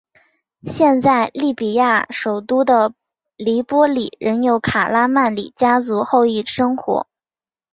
[0.63, 2.95] 现在利比亚首都的
[3.37, 7.05] 黎波里仍有卡拉曼里家族后裔生活。